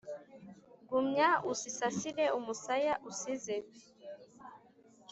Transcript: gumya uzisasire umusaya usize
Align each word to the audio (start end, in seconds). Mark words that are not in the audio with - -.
gumya 0.89 1.29
uzisasire 1.51 2.25
umusaya 2.37 2.93
usize 3.09 3.55